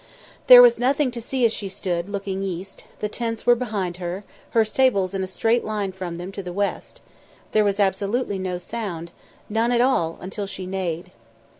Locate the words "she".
1.53-1.69, 10.47-10.65